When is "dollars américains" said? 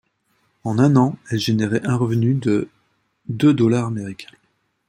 3.51-4.35